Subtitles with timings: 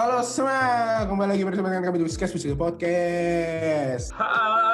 [0.00, 4.16] Halo semua, kembali lagi bersama dengan kami di Whiskas Whiskas Podcast.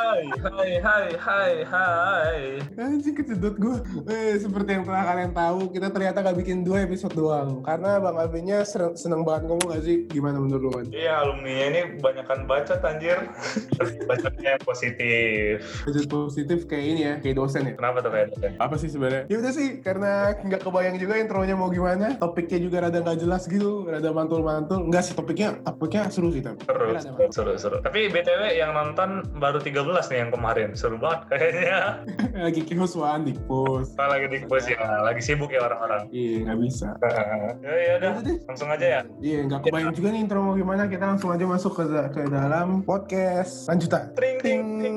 [0.07, 2.39] Hai, hai, hai, hai, hai.
[2.79, 3.75] Anjing kecedot gue.
[4.07, 7.59] Eh, seperti yang telah kalian tahu, kita ternyata gak bikin dua episode doang.
[7.67, 10.07] Karena Bang Alvinnya ser- seneng banget ngomong gak sih?
[10.07, 10.87] Gimana menurut lu, Man?
[10.95, 13.19] Iya, alumni ini banyakan bacot anjir.
[14.07, 15.67] Bacotnya positif.
[15.83, 17.75] Episode positif kayak ini ya, kayak dosen ya.
[17.75, 18.47] Kenapa tuh kayak gitu?
[18.63, 19.27] Apa sih sebenarnya?
[19.27, 22.15] Ya udah sih, karena nggak kebayang juga intronya mau gimana.
[22.15, 24.87] Topiknya juga rada nggak jelas gitu, rada mantul-mantul.
[24.87, 26.63] Enggak sih topiknya, topiknya seru sih tapi.
[26.63, 26.95] Seru,
[27.35, 27.77] seru, seru.
[27.83, 30.69] Tapi BTW yang nonton baru 13 nih yang kemarin.
[30.77, 32.05] Seru banget kayaknya.
[32.47, 33.97] lagi kios waan di pos.
[33.97, 36.13] Kita lagi di bos ya, lagi sibuk ya orang-orang.
[36.13, 36.89] Iya, nggak bisa.
[37.65, 38.13] ya ya udah,
[38.45, 39.01] langsung aja ya.
[39.25, 40.85] Iya, nggak kebayang juga nih intro mau gimana.
[40.85, 44.13] Kita langsung aja masuk ke, ke dalam podcast lanjutan.
[44.13, 44.63] Ting, Ting.
[44.85, 44.97] ting.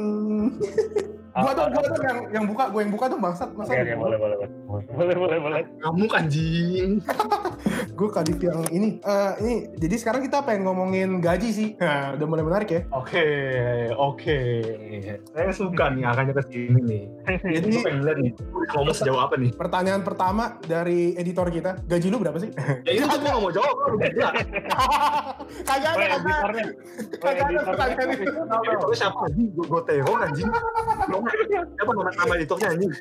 [1.43, 3.49] Gua tuh, gua tuh yang, yang buka, gua yang buka tuh bangsat.
[3.55, 4.49] Masa Oke, oke, boleh, boleh, boleh.
[4.89, 5.61] Boleh, boleh, boleh.
[5.81, 6.91] Kamu anjing.
[7.99, 9.03] Gue kadif yang ini.
[9.03, 11.69] Eh, ini, jadi sekarang kita pengen ngomongin gaji sih.
[11.83, 12.81] Nah, udah mulai menarik ya.
[12.95, 13.27] Oke,
[13.91, 14.39] oke.
[15.35, 17.03] Saya suka nih arahnya ke sini nih.
[17.59, 18.31] Jadi Gue pengen lihat nih,
[18.71, 19.51] ngomong sejauh apa nih?
[19.51, 22.47] pertanyaan pertama dari editor kita, gaji lu berapa sih?
[22.87, 24.29] Ya itu tuh gue gak mau jawab, lu gila.
[25.69, 26.65] Kagak ada, kagak editornya.
[27.19, 28.23] kagak ada pertanyaan itu.
[28.79, 29.47] Itu siapa anjing?
[29.51, 30.47] Gue gue terong anjing.
[31.29, 32.91] Siapa nama nama editornya anjing?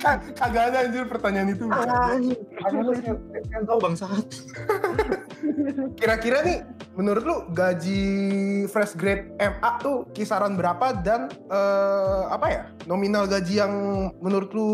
[0.00, 1.64] Ka- Kagak ada anjir pertanyaan itu.
[1.68, 2.76] Aku
[3.52, 4.06] yang tahu bangsa.
[5.94, 6.58] Kira-kira nih,
[6.92, 8.02] menurut lu gaji
[8.66, 13.72] fresh grade MA tuh kisaran berapa dan eh, apa ya nominal gaji yang
[14.18, 14.70] menurut lu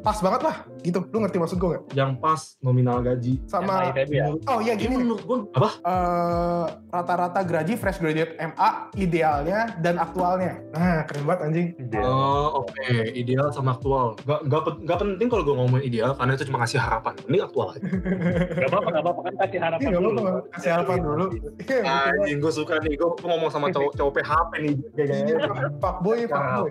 [0.00, 1.04] pas banget lah gitu.
[1.08, 1.84] Lu ngerti maksud gue nggak?
[1.92, 3.40] Yang pas nominal gaji.
[3.46, 4.32] Sama ya?
[4.46, 4.98] oh iya Ini gini nih.
[5.02, 5.68] menurut gue apa?
[5.80, 10.60] eh, rata-rata gaji fresh graduate MA idealnya dan aktualnya.
[10.72, 11.66] Nah keren banget anjing.
[11.96, 12.88] Oh, oke.
[13.12, 14.16] Ideal sama aktual.
[14.22, 17.14] Gak, gak, gak penting kalau gue ngomongin ideal karena itu cuma ngasih harapan.
[17.26, 17.84] Ini aktual aja.
[18.56, 20.08] Gak apa-apa, gak apa-apa kan kasih harapan Dulu.
[20.16, 21.24] apa-apa kasih harapan dulu.
[21.62, 21.82] Iya.
[21.86, 22.94] Anjing, gue suka nih.
[22.96, 24.74] Gue ngomong sama cowok cowok PHP nih.
[24.96, 25.36] Iya,
[25.78, 26.70] Pak boy, Pak boy.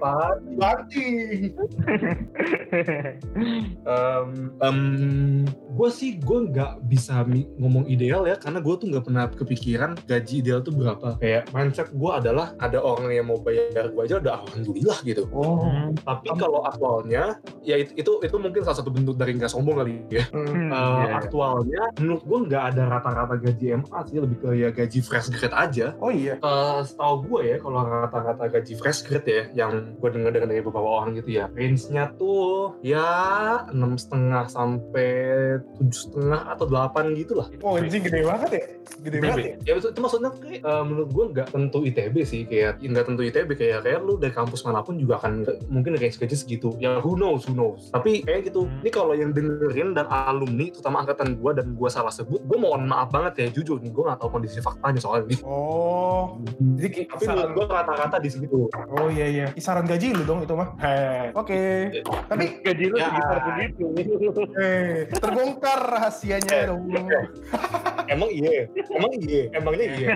[0.60, 1.54] Anjing.
[3.86, 4.30] um,
[4.60, 4.80] um,
[5.76, 7.24] gue sih gue nggak bisa
[7.60, 11.92] ngomong ideal ya karena gue tuh nggak pernah kepikiran gaji ideal tuh berapa kayak mindset
[11.92, 15.92] gue adalah ada orang yang mau bayar gue aja udah alhamdulillah gitu Oh.
[16.08, 20.00] tapi kalau aktualnya ya itu, itu itu mungkin salah satu bentuk dari nggak sombong kali
[20.08, 20.68] ya Hmm.
[20.72, 21.14] Uh, iya, iya.
[21.22, 25.54] aktualnya menurut gue nggak ada rata-rata gaji MA sih lebih ke ya gaji fresh grade
[25.54, 26.42] aja Oh iya.
[26.42, 30.82] Uh, setahu gue ya kalau rata-rata gaji fresh grade ya yang gue dengar dari beberapa
[30.82, 33.06] orang gitu ya range-nya tuh ya
[33.70, 35.10] enam setengah sampai
[35.78, 38.64] tujuh setengah atau delapan gitu lah Oh anjing gede banget ya.
[39.02, 39.56] Gede banget ya.
[39.62, 43.22] ya itu, itu maksudnya kayak, uh, menurut gue nggak tentu ITB sih kayak nggak tentu
[43.22, 46.98] ITB kayak kayak lu dari kampus mana pun juga akan mungkin range gaji segitu ya
[47.02, 48.82] who knows who knows tapi kayak gitu Hmm.
[48.82, 52.88] ini kalau yang dengerin dan alumni terutama angkatan gue dan gue salah sebut gue mohon
[52.88, 56.40] maaf banget ya jujur nih gue nggak tahu kondisi faktanya soalnya nih Oh.
[56.76, 59.46] Jadi tapi menurut gue rata-rata di segitu Oh iya iya.
[59.50, 60.72] Kisaran gaji lu dong itu mah.
[61.34, 61.92] Oke.
[62.26, 63.08] Tapi Gaji lu Ya.
[63.08, 63.86] sekitar begitu.
[64.64, 66.88] eh terbongkar rahasianya Eh, dong.
[68.08, 70.08] emang iya emang iya emangnya iya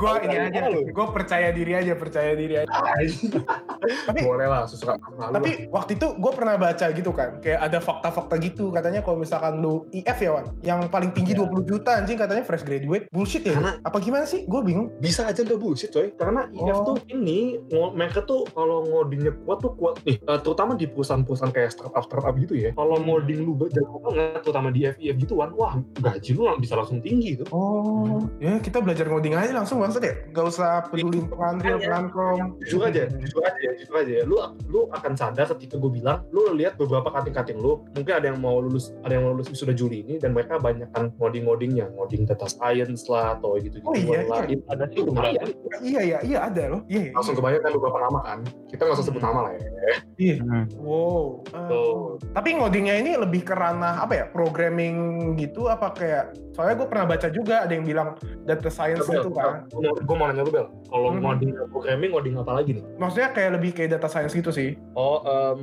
[0.00, 0.60] gua ini aja.
[0.90, 2.72] Gua percaya diri aja, percaya diri aja.
[3.80, 7.60] Tapi boleh lah sesuka sama lu tapi waktu itu gue pernah baca gitu kan kayak
[7.60, 8.68] ada fakta-fakta gitu.
[8.70, 11.46] Katanya kalau misalkan lu IF ya Wan yang paling tinggi Ya.
[11.46, 13.06] 20 juta anjing katanya fresh graduate.
[13.08, 13.54] Bullshit ya?
[13.54, 14.44] Karena- apa gimana sih?
[14.44, 14.90] Gue bingung.
[14.98, 16.10] Bisa aja udah bullshit coy.
[16.14, 16.94] Karena IF Oh.
[16.94, 17.60] tuh ini
[17.94, 20.18] mereka tuh kalau ngodingnya kuat tuh kuat nih.
[20.18, 22.70] Eh, terutama di perusahaan-perusahaan kayak startup startup gitu ya.
[22.72, 27.40] Kalau ngoding lu jago banget terutama di FIF gituan wah gaji lu bisa langsung tinggi
[27.40, 27.46] tuh.
[27.50, 28.26] Oh.
[28.42, 31.88] Ya kita belajar ngoding aja langsung ya gak usah peduli pengantril Makanya.
[31.90, 34.14] pengankom jujur aja jujur aja jujur aja.
[34.22, 34.36] Lu
[34.70, 38.62] lu akan sadar ketika gue bilang lu lihat beberapa kating-kating lu mungkin ada yang mau
[38.62, 41.90] lulus ada yang mau lulus sudah Juli ini dan mereka banyak kan ngoding-ngodingnya.
[41.96, 44.58] Ngoding data science lah atau gitu gitu Oh iya, iya.
[44.68, 45.46] Ada sih itu lumayan.
[45.80, 46.80] iya iya iya ada loh.
[46.86, 47.12] Iya iya.
[47.16, 48.38] langsung kebanyakan beberapa nama kan.
[48.68, 49.60] Kita nggak usah sebut nama lah ya.
[50.20, 50.36] Iya.
[50.44, 50.64] Hmm.
[50.76, 51.40] wow.
[51.70, 52.20] Tuh.
[52.36, 57.06] tapi ngodingnya ini lebih ke ranah apa ya programming gitu apa kayak soalnya gue pernah
[57.08, 60.66] baca juga ada yang bilang data science gitu kan mau, gua mau nanya lu Bel.
[60.86, 61.22] Kalau Hmm.
[61.22, 62.84] ngoding programming ngoding apa lagi nih?
[62.98, 64.76] Maksudnya kayak lebih kayak data science gitu sih.
[64.92, 65.62] Oh em,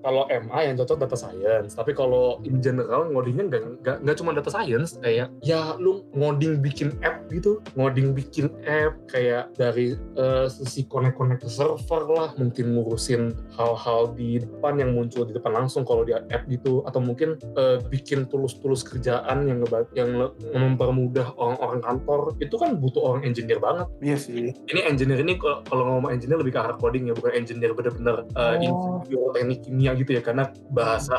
[0.00, 1.72] kalau MA yang cocok data science.
[1.72, 5.00] Tapi kalau in general ngodingnya nggak nggak nggak cuma data science.
[5.00, 7.58] Kayak ya lu ngoding bikin app gitu.
[7.74, 12.30] Ngoding bikin app kayak dari eh, sisi connect connect ke server lah.
[12.36, 16.84] Mungkin ngurusin hal-hal di depan yang muncul di depan langsung kalau di app gitu.
[16.84, 19.58] Atau mungkin eh, bikin tulus-tulus kerjaan yang
[19.96, 20.10] yang
[20.52, 22.20] mempermudah orang-orang kantor.
[22.38, 23.86] Itu kan butuh orang engineer engineer banget.
[23.98, 24.52] Iya sih.
[24.52, 28.54] Ini engineer ini kalau ngomong engineer lebih ke arah coding ya, bukan engineer bener-bener uh,
[28.60, 29.00] Oh.
[29.32, 31.16] teknik kimia gitu ya, karena bahasa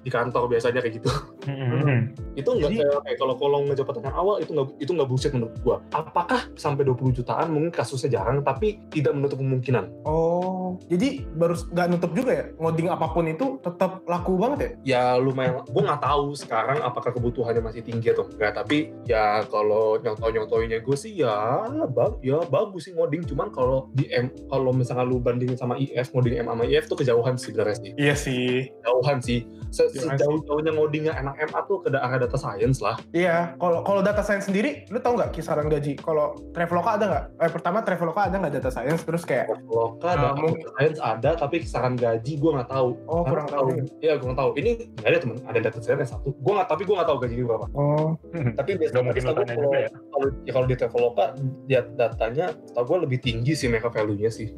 [0.00, 1.10] di kantor biasanya kayak gitu.
[1.46, 2.10] Hmm.
[2.34, 5.32] itu nggak Jadi- kayak kayak kalau kalau ngejabat dengan awal itu nggak itu nggak bullshit
[5.32, 5.76] menurut gua.
[5.90, 9.88] Apakah sampai 20 jutaan mungkin kasusnya jarang tapi tidak menutup kemungkinan.
[10.04, 12.44] Oh, jadi baru nggak nutup juga ya?
[12.56, 14.70] Ngoding apa pun itu tetap laku banget ya?
[14.84, 18.52] Ya lumayan, gua nggak tahu sekarang apakah kebutuhannya masih tinggi atau enggak.
[18.52, 21.45] Tapi ya kalau nyontoh nyontohinnya gue sih ya
[21.88, 23.22] bag, ya bagus sih ngoding.
[23.24, 26.96] Cuman kalau di M, kalau misalnya lu bandingin sama IF, ngoding M sama IF tuh
[26.96, 27.90] kejauhan sih sebenarnya sih.
[27.96, 28.48] Iya sih.
[28.82, 29.40] Jauhan sih.
[29.68, 32.96] Se- Jauhan Sejauh-jauhnya ngodingnya anak MA tuh ke arah data science lah.
[33.10, 35.96] Iya, kalau kalau data science sendiri, lu tau nggak kisaran gaji?
[35.96, 37.24] Kalau Traveloka ada nggak?
[37.38, 39.02] Eh, pertama Traveloka ada nggak data science?
[39.02, 42.90] Terus kayak, Loka Ah, data mungkin- science ada tapi kisaran gaji gue nggak tahu.
[43.04, 43.68] oh Karena kurang tahu.
[44.00, 44.50] Iya, gue nggak tahu.
[44.56, 46.30] Ini nggak ada temen, ada data science satu.
[46.32, 47.66] Gue nggak, tapi gue nggak tahu gajinya berapa.
[47.74, 48.08] Oh,
[48.56, 49.90] Tapi Gak biasanya mungkin kalau, juga ya.
[49.92, 51.24] kalau, ya kalau di Traveloka,
[51.68, 54.50] lihat datanya, tau gue lebih tinggi sih mereka value-nya sih.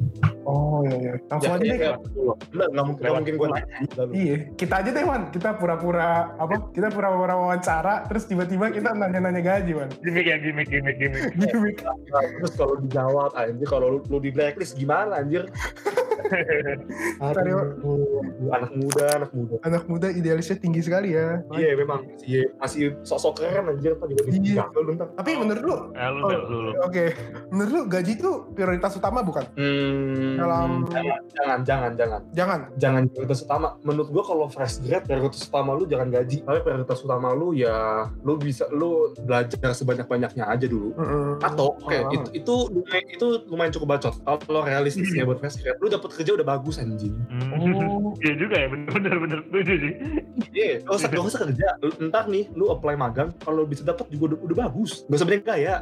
[0.49, 1.13] Oh iya iya.
[1.27, 1.77] Langsung aja deh.
[1.77, 1.99] kayak-
[2.49, 3.65] Enggak, nggak mungkin, gue nanya.
[4.11, 5.21] Iya, kita aja deh, Wan.
[5.29, 6.55] Kita pura-pura apa?
[6.69, 9.89] Kita pura-pura wawancara, terus tiba-tiba kita nanya-nanya gaji, Wan.
[9.99, 11.21] Gimik ya, gimik, gimik, gimik.
[11.43, 11.77] Gimik.
[12.09, 15.45] Terus kalau dijawab, anjir, kalau lu, lu di blacklist gimana, anjir?
[17.19, 19.55] Aduh, anak muda, anak muda.
[19.63, 21.41] Anak muda idealisnya tinggi sekali ya.
[21.49, 22.05] Iya, memang.
[22.21, 23.95] Iya, masih sok-sok keren, anjir.
[23.95, 24.65] Tadi gue Iya.
[24.71, 25.07] bentar.
[25.15, 26.71] Tapi menurut lu, Eh, lu, Oh, deh, lu, lu.
[26.79, 27.05] oke,
[27.49, 29.45] menurut lu gaji itu prioritas utama bukan?
[29.55, 32.21] Hmm, Dalam- jangan, jangan, jangan, jangan.
[32.31, 32.59] Jangan.
[32.75, 33.69] jangan prioritas utama.
[33.81, 36.41] Menurut gua kalau fresh grad prioritas utama lu jangan gaji.
[36.41, 37.75] Tapi prioritas utama lu ya
[38.19, 38.89] lu bisa lu
[39.19, 40.91] belajar sebanyak-banyaknya aja dulu.
[40.93, 41.39] Mm-mm.
[41.39, 42.11] Atau oke Oh.
[42.11, 44.15] itu itu lumayan itu lumayan cukup bacot.
[44.21, 47.13] Kalau realistis ya buat fresh grad, lu dapat kerja udah bagus anjing.
[47.29, 48.15] Hmm.
[48.17, 49.93] Iya juga ya, bener-bener bener setuju sih.
[50.49, 51.67] Iya, gak usah gak usah kerja.
[51.79, 55.03] Lu- Entar nih lu apply magang, kalau bisa dapat juga udah, udah bagus.
[55.05, 55.75] Gak usah banyak gaya.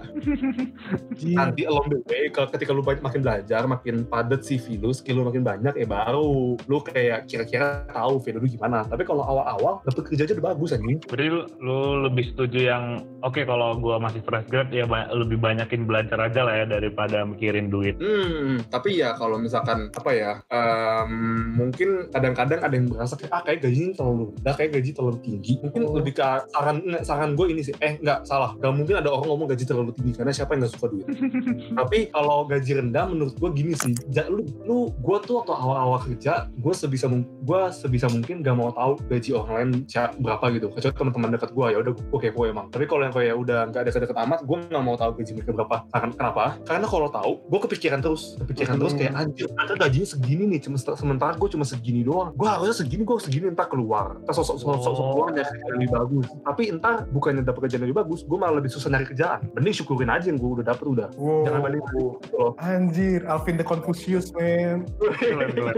[1.18, 5.20] Nanti along the way, kalau ketika lu banyak makin belajar, makin padat CV lu, skill
[5.20, 8.84] lu makin banyak, ya baru lu kayak kira-kira tahu value lu gimana.
[8.84, 11.00] Tapi kalau awal-awal dapet kerja aja udah bagus anjing.
[11.04, 12.84] Berarti lu, lu lebih setuju yang
[13.20, 17.24] oke kalau gua masih fresh grad ya ba- lebih banyakin belajar aja lah ya daripada
[17.24, 18.00] mikirin duit.
[18.00, 21.12] Hmm, tapi ya kalau misalkan apa ya, em,
[21.54, 25.54] mungkin kadang-kadang ada yang merasa kayak ah kayak gajinya terlalu rendah, kayak gaji terlalu tinggi.
[25.60, 25.94] Mungkin Oh.
[25.96, 29.28] lebih ke saran nggak, saran gue ini sih, eh nggak salah, gak mungkin ada orang
[29.28, 31.08] ngomong gaji terlalu tinggi karena siapa yang nggak suka duit.
[31.80, 33.94] tapi kalau gaji rendah menurut gue gini sih,
[34.28, 39.00] lu lu gue tuh waktu awal-awal kerja, gue sebisa gue sebisa mungkin gak mau tahu
[39.08, 40.68] gaji orang lain sia- berapa gitu.
[40.70, 42.68] Kecuali teman-teman dekat gue ya udah gue kepo emang.
[42.68, 45.76] Tapi kalau yang kayak udah nggak deket-deket amat, gue nggak mau tahu gaji mereka berapa.
[45.90, 46.44] Karena kenapa?
[46.64, 50.76] Karena kalau tahu, gue kepikiran terus, kepikiran terus kayak anjir, ada gajinya segini nih, cuma
[50.78, 52.32] sementara gue cuma segini doang.
[52.34, 55.12] Gue harusnya segini, gue segini entar keluar, entar sosok sosok sosok Oh.
[55.14, 56.26] keluar nyari kerjaan lebih bagus.
[56.42, 59.40] Tapi entar bukannya dapet kerjaan lebih bagus, gue malah lebih susah nyari kerjaan.
[59.54, 61.08] Mending syukurin aja yang gue udah dapet udah.
[61.14, 61.46] Wow.
[61.46, 61.98] Jangan banding gitu
[62.34, 62.52] loh.
[62.58, 65.76] Anjir, Alvin the Confucius, Keren, keren.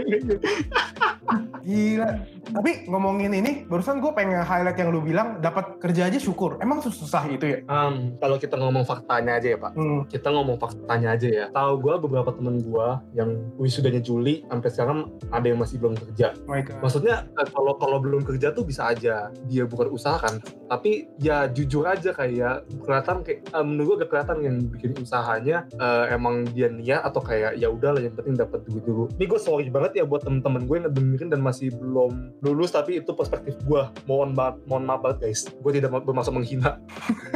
[1.60, 2.08] Gila.
[2.50, 6.58] Tapi ngomongin ini, barusan gue pengen highlight yang lu bilang, dapat kerja aja syukur.
[6.58, 7.58] Emang susah itu ya?
[7.70, 10.02] Um, kalau kita ngomong faktanya aja ya pak, Hmm.
[10.10, 11.46] kita ngomong faktanya aja ya.
[11.54, 14.98] Tahu gue beberapa temen gue yang wisudanya Juli sampai sekarang
[15.30, 16.34] ada yang masih belum kerja.
[16.48, 16.56] Oh.
[16.82, 20.42] Maksudnya eh, kalau kalau belum kerja tuh bisa aja dia bukan usaha kan.
[20.66, 25.70] Tapi ya jujur aja kayak kelihatan kayak eh, menurut gue agak kelihatan yang bikin usahanya
[25.78, 29.08] eh, emang dia niat atau kayak ya udahlah yang penting dapat duit dulu.
[29.16, 32.98] Ini gue sorry banget ya buat temen-temen gue yang ngedengerin dan masih belum lulus tapi
[33.00, 33.82] itu perspektif gue.
[34.04, 35.46] Mohon banget, mohon maaf banget guys.
[35.50, 36.82] Gue tidak bermaksud menghina.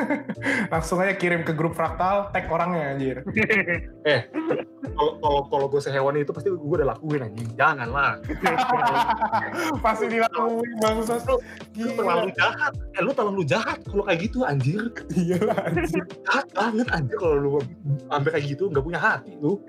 [0.73, 3.16] Langsung aja kirim ke grup fraktal, tag orangnya anjir.
[3.25, 7.49] Kalau kalau kalau gue sehewan itu pasti gue udah lakuin anjing.
[7.57, 8.12] Jangan lah.
[9.85, 11.19] Pasti dilakuin bangsa.
[11.25, 11.41] Lu
[11.75, 11.93] Gila.
[11.97, 12.73] terlalu jahat.
[12.95, 14.83] Eh, lu terlalu jahat kalau kayak gitu anjir.
[15.14, 16.05] Iya lah anjir.
[16.26, 17.50] jahat banget anjir kalau lu
[18.11, 19.61] sampai kayak gitu nggak punya hati lu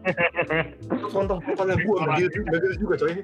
[1.14, 3.14] contoh contohnya gue nggak gitu nggak gitu juga coy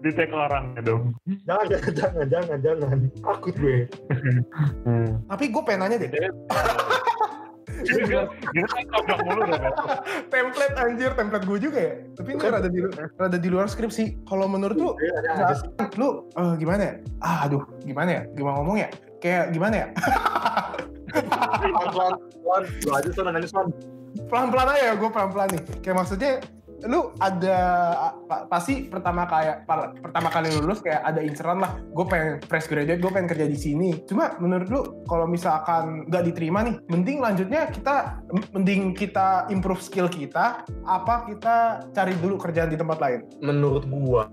[0.00, 1.04] Di tag orang ya dong.
[1.46, 3.78] jangan jangan jangan jangan jangan takut gue
[5.30, 6.10] Tapi gue pengen nanya deh,
[9.24, 9.44] mulu
[10.28, 11.94] template anjir, template gue juga ya.
[12.16, 12.50] Tapi ini Bukan.
[12.52, 12.78] rada di,
[13.16, 14.24] rada di luar skripsi.
[14.28, 15.68] Kalau menurut lu, Iya, sih.
[16.00, 16.94] lu eh, gimana ya?
[17.20, 18.22] Ah, aduh, gimana ya?
[18.36, 18.88] Gimana ngomong ya?
[19.20, 19.86] Kayak gimana ya?
[21.10, 23.68] pelan pelan pelan lu aja nanya son
[24.26, 25.62] Pelan-pelan aja ya, gue pelan-pelan nih.
[25.86, 26.32] Kayak maksudnya,
[26.86, 27.58] lu ada
[28.24, 29.66] pa- pasti pertama kayak
[30.00, 33.58] pertama kali lulus kayak ada inceran lah gue pengen fresh graduate gue pengen kerja di
[33.58, 33.90] sini.
[34.06, 38.20] Cuma menurut lu kalau misalkan nggak diterima nih mending lanjutnya kita
[38.54, 43.20] mending kita improve skill kita apa kita cari dulu kerjaan di tempat lain?
[43.42, 44.30] Menurut gua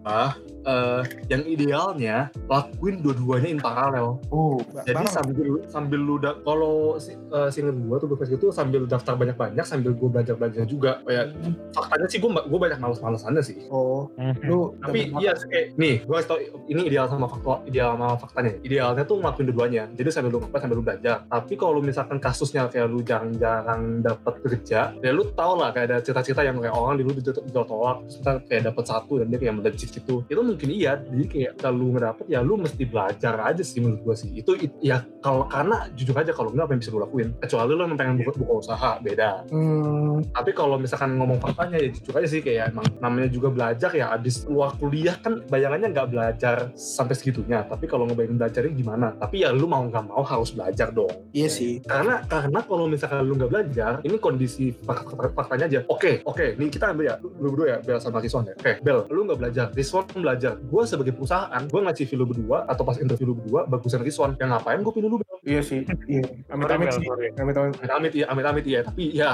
[0.68, 1.02] eh,
[1.32, 4.20] yang idealnya lakuin dua-duanya in paralel.
[4.30, 9.14] Oh jadi sambil sambil lu kalau si, uh, seinget gua tuh gue itu sambil daftar
[9.16, 11.00] banyak-banyak sambil gua belajar-belajar juga.
[11.08, 11.36] Kayak
[11.72, 13.58] faktanya sih gua gua banyak males-malesannya sih.
[13.70, 14.10] Oh.
[14.18, 14.34] Hmm.
[14.44, 18.52] lu tapi iya kayak nih gua kasih tau ini ideal sama fakta ideal sama faktanya
[18.62, 19.84] idealnya tuh ngelakuin dua-duanya.
[19.98, 21.18] Jadi sambil lu ngapain sambil lu belajar.
[21.26, 25.98] Tapi kalau misalkan kasusnya kayak lu jarang-jarang dapat kerja ya lu tau lah kayak ada
[26.02, 29.90] cerita-cerita yang kayak orang dulu ditolak terus ntar kayak dapat satu dan dia kayak melejit
[29.90, 30.22] gitu.
[30.28, 31.00] Itu mungkin iya.
[31.02, 34.30] Jadi kayak kalau ngedapet ya lu mesti belajar aja sih menurut gua sih.
[34.34, 37.30] Itu it- ya kalau karena jujur aja kalau nggak apa yang bisa lu lakuin?
[37.40, 39.32] Kecuali lu emang pengen buka, buka usaha beda.
[39.50, 43.90] Hmm, tapi kalau misalkan ngomong faktanya ya jujur aja sih kayak emang namanya juga belajar
[43.92, 47.64] ya abis luar kuliah kan bayangannya nggak belajar sampai segitunya.
[47.64, 49.08] Tapi kalau ngebayangin belajarnya gimana?
[49.16, 51.12] Tapi ya lu mau nggak mau harus belajar dong.
[51.32, 51.80] Iya sih.
[51.82, 55.80] Karena karena kalau misalkan lu nggak belajar ini kondisi fak- fak- faktanya aja.
[55.88, 58.56] Oke oke ini kita ambil ya lu, lu berdua ya Bel sama Rizwan ya.
[58.60, 60.54] Oke Bel lu nggak belajar Rizwan belajar.
[60.60, 64.52] Gue sebagai perusahaan gue ngasih lu berdua atau pas interview lu berdua bagusan Rizwan yang
[64.52, 65.38] ngapain gue pilih lu Bel?
[65.48, 65.82] Iya sih.
[66.08, 66.28] Iya.
[66.52, 67.06] Amit amit sih.
[67.08, 67.32] Sorry.
[67.40, 68.80] amit amit amit amit iya amit amit iya.
[68.84, 69.32] Tapi ya.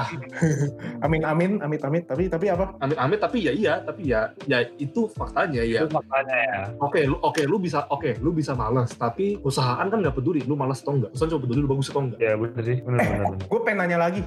[1.02, 4.60] Amin amin amit amit tapi tapi apa amit amit tapi ya iya tapi ya ya
[4.76, 6.60] itu faktanya ya Itu makanya ya.
[6.78, 10.54] Oke, lu oke lu bisa oke lu bisa malas, tapi perusahaan kan nggak peduli lu
[10.54, 11.10] malas atau enggak.
[11.16, 12.18] Perusahaan cuma peduli lu bagus atau enggak.
[12.20, 13.18] Ya bener sih, bener bener.
[13.24, 13.46] bener.
[13.48, 14.20] gue pengen nanya lagi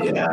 [0.00, 0.26] Iya.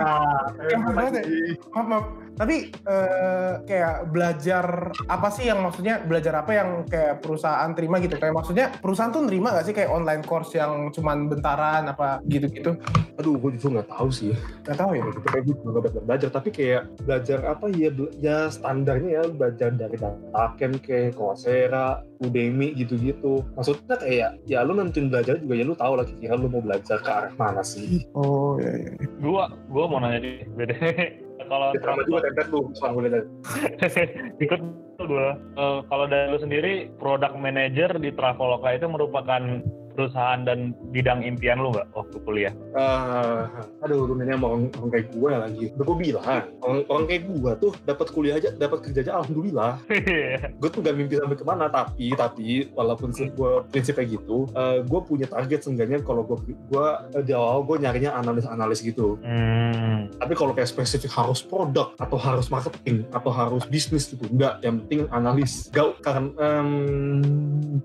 [0.57, 1.23] Bener
[1.75, 2.05] maaf maaf
[2.37, 8.15] tapi eh, kayak belajar apa sih yang maksudnya belajar apa yang kayak perusahaan terima gitu
[8.15, 12.77] kayak maksudnya perusahaan tuh nerima gak sih kayak online course yang cuman bentaran apa gitu-gitu
[13.17, 14.29] Aduh, gue justru nggak tahu sih.
[14.61, 17.89] nggak tahu ya gitu kayak gitu nggak belajar, belajar, tapi kayak belajar apa ya?
[18.21, 23.41] Ya standarnya ya belajar dari Dataken kayak Coursera, Udemy gitu-gitu.
[23.57, 26.97] Maksudnya kayak ya lu nentuin belajar juga ya lu tahu lah kira-kira lu mau belajar
[27.01, 28.05] ke arah mana sih.
[28.13, 30.77] oh iya iya Gua, gua mau nanya nih, beda.
[31.39, 33.25] Kalau Ya, sama juga template lu, soal gue lihat.
[34.37, 34.61] ikut
[34.99, 35.27] gue.
[35.55, 39.41] Eh, kalau dari lu sendiri, product manager di Traveloka itu merupakan
[39.97, 42.53] perusahaan dan bidang impian lu nggak waktu kuliah?
[42.77, 43.49] Ah,
[43.81, 45.65] aduh, lu nanya sama orang, orang kayak gue lagi.
[45.73, 46.23] Udah gue bilang,
[46.61, 49.81] orang, orang kayak gue tuh dapat kuliah aja, dapat kerja aja, alhamdulillah.
[50.61, 54.99] gue tuh gak mimpi sampai ke mana tapi tapi walaupun gue prinsipnya gitu eh, gue
[55.03, 60.19] punya target seenggaknya kalau gue gue eh, di awal gue nyarinya analis-analis gitu hmm.
[60.19, 64.83] tapi kalau kayak spesifik harus produk atau harus marketing atau harus bisnis gitu enggak yang
[64.85, 66.69] penting analis gak karena em,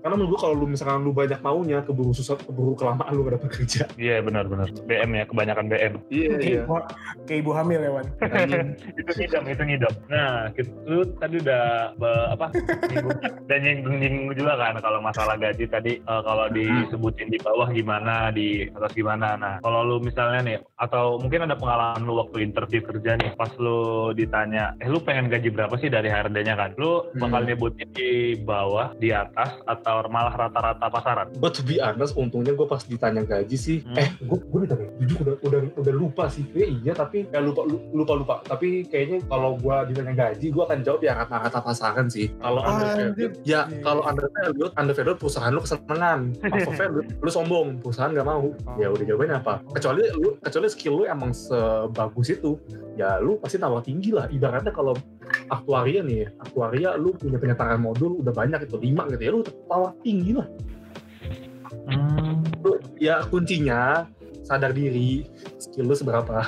[0.03, 3.39] karena menurut gue kalau lu misalkan lu banyak maunya keburu susah keburu kelamaan lu gak
[3.39, 4.67] dapet kerja Iya benar-benar.
[4.83, 5.93] BM ya, kebanyakan BM.
[6.09, 6.75] iya kayak ibu,
[7.23, 8.05] kayak ibu hamil ya Wan
[8.99, 9.93] itu ngidam, itu ngidam.
[10.09, 11.63] Nah, kita lu tadi udah
[11.95, 12.45] be- apa?
[12.83, 18.27] nyinggung- dan nyinggung-nyinggung juga kan kalau masalah gaji tadi eh, kalau disebutin di bawah gimana,
[18.29, 19.35] di atas gimana.
[19.35, 23.51] Nah, kalau lu misalnya nih atau mungkin ada pengalaman lu waktu interview kerja nih, pas
[23.55, 23.79] lu
[24.11, 26.75] ditanya, eh lu pengen gaji berapa sih dari HRD-nya kan?
[26.75, 27.49] Lu bakal Hmm.
[27.49, 31.27] nyebutin di bawah, di atas atau malah rata-rata pasaran?
[31.37, 33.97] But to be honest, untungnya gue pas ditanya gaji sih, Hmm.
[33.97, 37.63] eh gue gue ditanya, jujur udah udah udah lupa sih, ya iya tapi ya lupa
[37.67, 38.35] lupa lupa.
[38.43, 42.31] Tapi kayaknya kalau gue ditanya gaji, gue akan jawab ya rata-rata pasaran sih.
[42.37, 43.31] Kalau undervalued, Anjir.
[43.45, 48.51] ya kalau undervalued, undervalued perusahaan lu kesenangan, overvalued lu sombong, perusahaan nggak mau.
[48.75, 49.53] Ya udah jawabannya apa?
[49.73, 52.57] Kecuali lu kecuali skill lu emang sebagus itu,
[52.95, 54.25] ya lu pasti nawar tinggi lah.
[54.29, 54.93] Ibaratnya kalau
[55.49, 59.91] aktuaria nih, aktuaria lu punya penyetaraan modul udah banyak itu lima gitu ya, lu tawar
[60.01, 60.47] tinggi lah.
[61.89, 62.43] Hmm.
[62.99, 64.07] Ya kuncinya
[64.43, 65.27] sadar diri
[65.59, 66.47] skill lu seberapa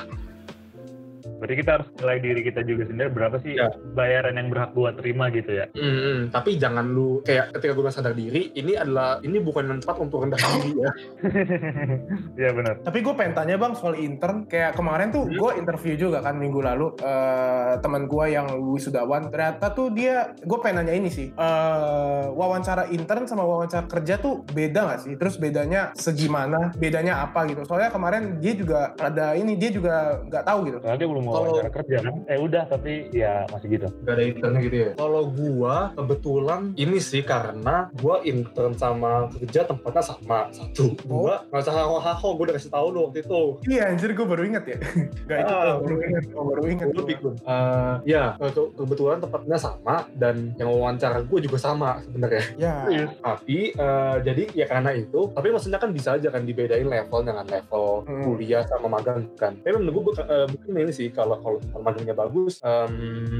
[1.36, 3.68] Berarti kita harus nilai diri kita juga sendiri berapa sih Ya.
[3.92, 5.66] bayaran yang berhak buat terima gitu ya.
[5.70, 9.96] Hmm, tapi jangan lu kayak ketika gue bilang sadar diri ini adalah ini bukan tempat
[9.98, 10.90] untuk rendah diri ya
[12.38, 12.74] Iya benar.
[12.80, 14.44] Tapi gue pengen tanya bang soal intern.
[14.46, 15.34] Kayak kemarin tuh Hmm.
[15.34, 19.28] gue interview juga kan minggu lalu eh teman gue yang wisudawan.
[19.28, 21.28] Ternyata tuh dia, gue pengen nanya ini sih.
[21.28, 21.86] eh
[22.30, 25.14] wawancara intern sama wawancara kerja tuh beda gak sih?
[25.14, 26.72] Terus bedanya segimana?
[26.74, 27.64] Bedanya apa gitu?
[27.64, 30.78] Soalnya kemarin dia juga ada ini, dia juga nggak tahu gitu.
[30.80, 32.14] Soalnya dia belum wawancara kerja kan.
[32.26, 33.86] Eh udah tapi ya masih gitu.
[34.00, 39.64] gak ada internnya gitu ya kalau gua kebetulan ini sih karena gua intern sama kerja
[39.64, 43.82] tempatnya sama satu dua nggak usah haho gua udah kasih tahu lu waktu itu Iya
[43.88, 44.76] anjir gue baru inget ya.
[45.28, 46.86] Gak itu Ah, baru inget, oh, baru inget.
[46.88, 47.34] Gua pikun.
[47.38, 52.74] Eh, ya ke- kebetulan tempatnya sama dan yang wawancara gue juga sama sebenarnya Ya.
[53.18, 57.44] tapi eh, jadi ya karena itu tapi maksudnya kan bisa aja kan dibedain level dengan
[57.44, 58.22] level Hmm.
[58.24, 62.60] kuliah sama magang kan tapi menurut gue uh, mungkin ini sih kalau kalau madangnya bagus,
[62.60, 62.92] em,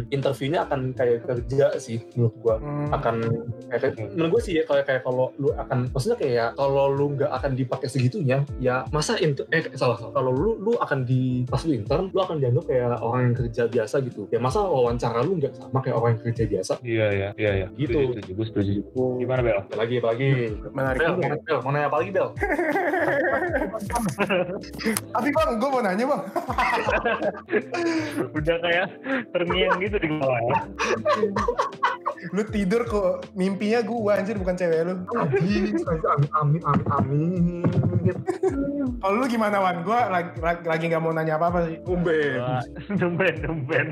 [0.09, 2.89] interviewnya akan kayak kerja sih menurut gua Hmm.
[2.91, 3.15] akan
[3.69, 7.29] kayak menurut gue sih ya kayak kayak kalau lu akan maksudnya kayak kalau lu nggak
[7.31, 11.61] akan dipakai segitunya ya masa inter eh salah salah kalau lu lu akan di pas
[11.63, 15.37] lu intern lu akan dianggap kayak orang yang kerja biasa gitu ya masa wawancara lu
[15.37, 17.67] nggak sama kayak orang yang kerja biasa Iya ya, iya ya.
[17.75, 17.93] Gitu.
[17.93, 18.73] Setuju, setuju, gue setuju.
[19.19, 19.59] Gimana Bel?
[19.75, 20.29] Lagi lagi
[20.71, 22.29] Menarik Bel, mau, Bel, mau nanya apa lagi Bel?
[25.13, 26.23] Tapi bang, gue mau nanya bang.
[28.39, 28.87] Udah kayak
[29.31, 30.59] terngiang gitu di ya.
[32.35, 34.95] Lu tidur kok mimpinya gue anjir bukan cewek lu.
[35.15, 35.77] Amin,
[36.41, 37.65] amin, amin, amin.
[39.03, 39.85] Kalau lu gimana Wan?
[39.85, 40.31] Gue lagi,
[40.65, 41.77] lagi gak mau nanya apa-apa sih.
[41.87, 42.41] Umben.
[42.41, 42.63] Wah,
[42.97, 43.89] Tumben, tumben.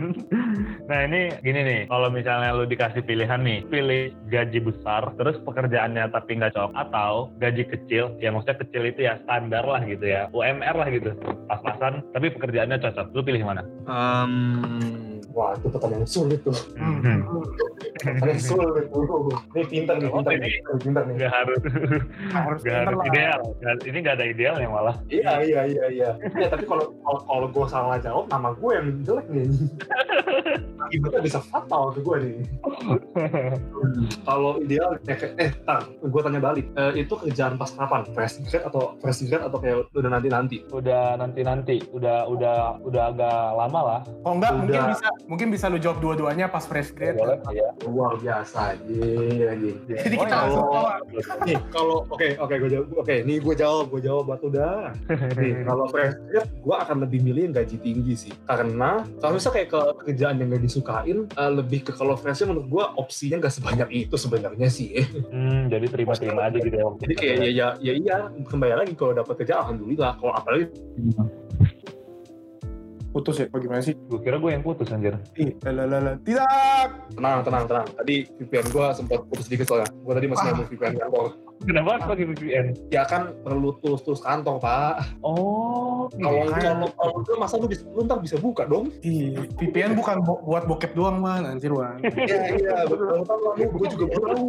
[0.88, 6.08] Nah ini gini nih, kalau misalnya lu dikasih pilihan nih, pilih gaji besar, terus pekerjaannya
[6.12, 10.28] tapi nggak cocok, atau gaji kecil, yang maksudnya kecil itu ya standar lah gitu ya,
[10.32, 11.12] UMR lah gitu,
[11.50, 13.06] pas-pasan, tapi pekerjaannya cocok.
[13.12, 13.63] Lu pilih mana?
[13.84, 14.32] Um,
[15.30, 16.56] wah itu pertanyaan sulit tuh.
[16.74, 17.20] Hmm.
[17.98, 19.04] Pertanyaan sulit tuh.
[19.52, 21.14] Ini pintar nih, Oh, pintar nih, pintar nih.
[21.18, 21.60] Gak harus,
[22.30, 23.06] Harus gak harus lah.
[23.06, 23.40] ideal.
[23.54, 24.96] Nggak- Ini gak ada idealnya malah.
[25.06, 26.10] Iya iya iya iya.
[26.34, 29.46] Ya tapi kalau kalau, kalau gue salah jawab nama gue yang jelek nih.
[30.80, 32.36] Akibatnya bisa fatal ke gue nih.
[34.22, 36.66] kalau ideal ya kayak eh tar, gue tanya balik.
[36.74, 38.02] Eh, itu kerjaan pas kapan?
[38.10, 40.56] Fresh grad atau fresh grad atau kayak udah nanti nanti?
[40.66, 44.00] Udah nanti-nanti, udah udah udah agak lama lah.
[44.22, 44.60] Oh enggak, Udah.
[44.60, 47.14] mungkin bisa mungkin bisa lu jawab dua-duanya pas fresh grade.
[47.14, 47.68] Boleh, iya.
[47.84, 48.96] Luar biasa aja
[49.48, 49.76] anjing.
[49.84, 50.42] Jadi Oh, kita iya.
[50.42, 51.44] langsung kalau- tahu.
[51.44, 54.90] Nih kalau oke oke gue jawab oke nih gue jawab gue jawab batu dah.
[55.34, 58.32] Nih, kalau fresh grad, gue akan lebih milih yang gaji tinggi sih.
[58.44, 62.66] Karena kalau misalnya kayak ke kerjaan yang gak disukain, eh, lebih ke kalau fresh menurut
[62.66, 64.92] gue opsinya gak sebanyak itu sebenarnya sih.
[65.34, 66.86] Hmm, jadi terima-terima aja gitu ya.
[67.00, 70.14] Jadi kayak ya, ya, ya iya, kembali lagi kalau dapat kerja alhamdulillah.
[70.16, 70.70] Kalau apalagi
[73.14, 73.94] Putus ya, bagaimana sih?
[73.94, 75.14] Gue kira gue yang putus anjir.
[75.38, 76.18] Ih, lalalala.
[76.18, 76.90] Tidak.
[77.14, 77.86] tenang tenang tenang.
[77.94, 79.86] Tadi VPN gue sempat putus sedikit soalnya.
[79.94, 80.50] Gue tadi masih Ah.
[80.50, 81.26] ngomong VPN kantor.
[81.62, 82.66] Kenapa harus pakai VPN?
[82.90, 85.06] Ya kan perlu tulus-tulus kantor pak.
[85.22, 88.92] Oh, Kalau kalau kalau lu masa lu bisa lu ntar bisa buka dong.
[89.00, 92.02] Ih, VPN bukan bo- buat bokep doang man, anjir Wan.
[92.04, 94.44] Iya iya betul tahu lu gue juga baru tahu.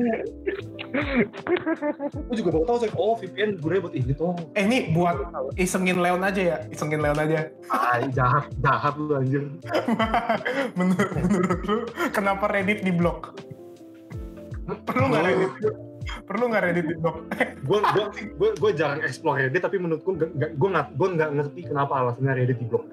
[2.26, 4.34] Gue juga baru tahu saya oh VPN gue buat ini tuh.
[4.52, 5.16] Eh ini buat
[5.56, 7.48] isengin Leon aja ya, isengin Leon aja.
[7.70, 9.48] Ah jahat jahat lu anjir.
[10.78, 11.78] menurut, menurut lu
[12.12, 13.40] kenapa Reddit di blok?
[14.84, 15.52] Perlu nggak Reddit?
[16.26, 16.96] Perlu nggak Reddit di?
[16.96, 21.30] Gue gue gue gue jarang explore Reddit tapi menurut gue nggak gue nggak gue nggak
[21.34, 22.86] ngerti kenapa alasannya Reddit di blok.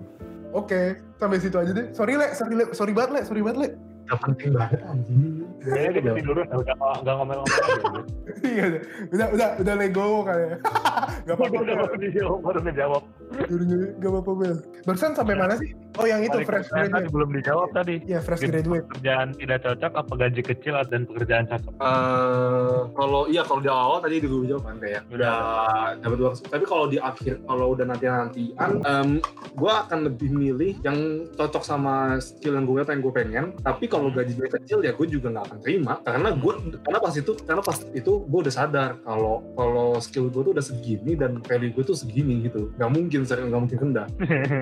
[0.53, 1.89] Oke, sampai situ aja deh.
[1.97, 3.69] Sorry le, sorry le, sorry banget le, sorry banget le.
[4.03, 5.47] Gak penting banget anjing.
[5.63, 8.03] Kayaknya ketiduran, udah nggak- ngomel-ngomel.
[8.43, 10.57] Iya, udah, udah, udah, udah lego kali ya.
[11.27, 13.03] Gak apa-apa, Udah baru dijawab, baru ngejawab.
[13.35, 14.57] Nyuri-nyuri, gak apa-apa Bel.
[14.83, 15.71] Barusan sampai mana sih?
[15.93, 17.13] Oh yang itu Tadi fresh pertanyaan tadi graduate.
[17.13, 17.95] belum dijawab tadi.
[18.03, 18.51] Iya fresh Gitu.
[18.51, 18.85] graduate.
[18.89, 21.73] Pekerjaan tidak cocok apa gaji kecil dan pekerjaan cocok?
[21.77, 25.33] Eh, kalau iya kalau di awal tadi di gue jawab kan kayak Udah.
[25.33, 25.67] udah
[26.01, 29.09] dapat dua tapi kalau di akhir kalau udah nanti nantian em,
[29.53, 30.97] gue akan lebih milih yang
[31.31, 35.29] cocok sama skill yang gue pengen gue pengen tapi kalau gajinya kecil ya gue juga
[35.31, 39.35] nggak akan terima karena gue karena pas itu karena pas itu gue udah sadar kalau
[39.53, 43.51] kalau skill gue tuh udah segini dan value gue tuh segini gitu nggak mungkin sering
[43.51, 44.07] nggak mungkin rendah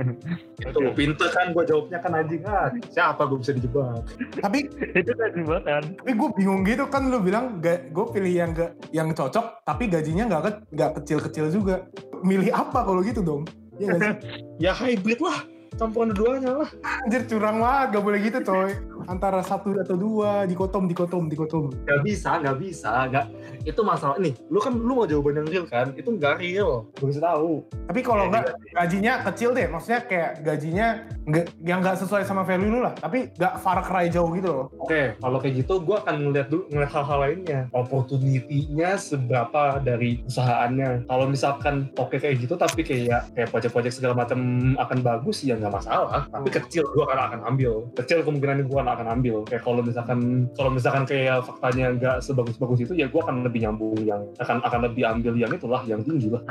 [0.63, 4.03] itu lo pinter kan gue jawabnya kan anjing ah siapa gue bisa dijebak
[4.41, 4.59] Tapi,
[4.97, 5.83] Itu kan jebakan.
[6.01, 10.25] tapi gue bingung gitu kan lu bilang gue pilih yang gak, yang cocok, tapi gajinya
[10.27, 11.87] nggak ke, nggak kecil-kecil juga.
[12.25, 13.43] Milih apa kalau gitu dong?
[13.81, 14.11] Iya sih?
[14.65, 15.45] ya hybrid lah
[15.79, 16.71] campuran keduanya lah
[17.07, 18.71] Anjir curang banget, gak boleh gitu coy.
[19.11, 21.75] Antara satu atau dua, dikotom, dikotom, dikotom.
[21.83, 23.27] Gak bisa, gak bisa, gak.
[23.67, 24.39] Itu masalah nih.
[24.47, 25.91] Lu kan lu mau jawaban yang real kan?
[25.99, 26.87] Itu nggak real.
[26.95, 27.67] Gue bisa tahu.
[27.91, 28.47] Tapi kalau Ya, nggak
[28.77, 30.87] gajinya kecil deh, maksudnya kayak gajinya
[31.27, 32.95] nggak yang nggak sesuai sama value lu lah.
[32.95, 34.67] Tapi nggak far cry jauh gitu loh.
[34.79, 37.61] Oke, kalau kayak gitu, gue akan ngeliat dulu ngeliat hal-hal lainnya.
[37.75, 41.11] Opportunity-nya seberapa dari usahaannya.
[41.11, 44.39] Kalau misalkan oke kayak gitu, tapi kayak kayak project-project segala macam
[44.79, 46.31] akan bagus, ya nggak masalah.
[46.31, 47.91] Tapi kecil gue akan akan ambil.
[47.99, 49.45] Kecil kemungkinan gue akan ambil.
[49.49, 53.97] Kayak kalau misalkan kalau misalkan kayak faktanya nggak sebagus-bagus itu, ya gue akan lebih nyambung
[54.03, 56.43] yang akan akan lebih ambil yang itulah, yang tinggi lah.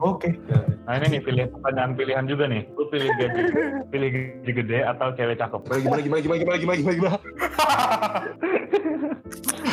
[0.00, 0.34] Oke.
[0.88, 2.62] Nah ini nih pilih pertanyaan pilihan juga nih.
[2.74, 3.40] Lu pilih gaji,
[3.90, 5.60] pilih gaji gede atau cewek cakep?
[5.82, 7.18] Gimana gimana gimana gimana gimana gimana gimana?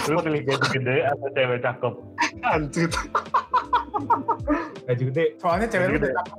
[0.08, 1.94] Lu pilih gaji gede atau cewek cakep?
[2.42, 2.90] Anjir.
[4.88, 5.26] Gaji gede.
[5.38, 6.10] Soalnya cewek Gede.
[6.10, 6.38] udah cakep.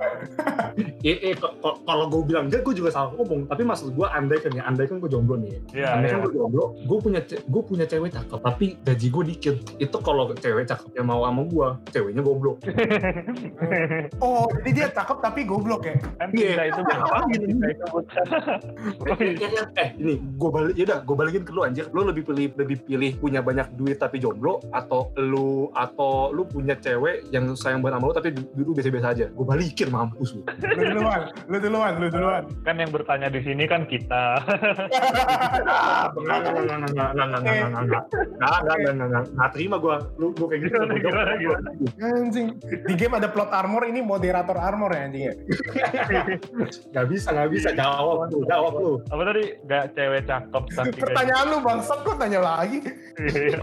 [1.38, 3.46] ko- ko- kalau gue bilang enggak, gue juga salah ngomong.
[3.46, 5.60] Tapi maksud gue andai kan ya, andai kan gue jomblo nih.
[5.72, 6.14] Iya, andai iya.
[6.16, 9.56] kan gue jomblo, gue punya gue punya cewek cakep, tapi gaji gue dikit.
[9.78, 12.58] Itu kalau cewek cakep yang mau sama gue, ceweknya goblok.
[14.20, 15.94] Oh, jadi dia cakep tapi goblok ya?
[16.16, 16.68] Kan Iya.
[16.68, 16.98] itu bukan
[17.30, 18.24] cinta itu bukan.
[19.00, 21.86] Eh, eh, eh, eh, ini gue balik, ya udah, gue balikin ke lu anjir.
[21.92, 26.46] Lu lebih pilih lebih pilih milih punya banyak duit tapi jomblo atau lu atau lu
[26.46, 29.26] punya cewek yang sayang banget sama lu tapi dulu biasa-biasa aja.
[29.34, 30.46] Gue balikin mampus lu.
[30.46, 31.20] Lu duluan
[31.50, 32.46] lu duluan lu duluan.
[32.62, 34.38] Kan yang bertanya di sini kan kita.
[38.38, 40.78] Ah, nggak terima gue lu gue kayak gitu.
[41.98, 45.34] Anjing di game ada plot armor ini moderator armor ya anjing ya?
[46.94, 47.68] Nggak bisa nggak bisa.
[47.74, 48.92] Jawab lu jawab lu.
[49.10, 49.44] Apa tadi?
[49.66, 52.78] Nggak cewek cakep nggak pertanyaan lu nggak kok tanya lagi?
[53.20, 53.60] Iya.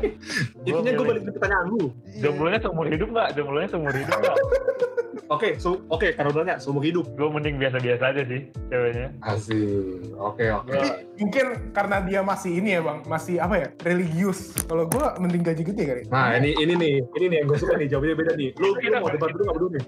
[0.63, 1.81] Intinya gue milih- balik ke pertanyaan lu.
[2.19, 3.27] Jomblonya seumur hidup nggak?
[3.33, 4.37] Jomblonya seumur hidup nggak?
[5.27, 7.03] Oke, so, oke, karena udah nanya, seumur hidup.
[7.19, 9.11] Gue mending biasa-biasa aja sih ceweknya.
[9.19, 10.71] Asik, oke, oke.
[10.71, 10.87] Tapi
[11.19, 11.45] mungkin
[11.75, 14.55] karena dia masih ini ya bang, masih apa ya, religius.
[14.71, 16.01] Kalau gua mending gaji gede kali.
[16.07, 18.49] Nah, ini ini nih, ini nih yang gue suka nih, jawabannya beda nih.
[18.55, 19.81] Lu, lu mau debat dulu nggak dulu nih?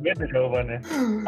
[0.00, 0.78] Beda jawabannya.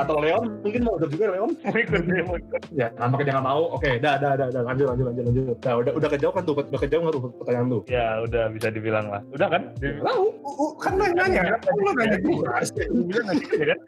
[0.00, 1.50] Atau Leon, mungkin mau debat juga Leon?
[1.70, 2.62] Mau ikut dia mau ikut.
[2.72, 3.62] Ya, nampaknya dia nggak mau.
[3.76, 5.56] Oke, dah, dah, dah, dah, lanjut, lanjut, lanjut, lanjut.
[5.60, 7.78] Nah, udah, udah kejawab kan tuh, udah kejawab nggak tuh pertanyaan lu?
[7.90, 9.20] Ya udah bisa dibilang lah.
[9.34, 9.62] Udah kan?
[9.82, 12.60] Uh, kan lu yang nanya, kan lu nanya gua.
[12.60, 13.78] nggak sih ya kan?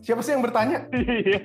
[0.00, 0.78] Siapa, sih yang bertanya?
[0.94, 1.38] Iya.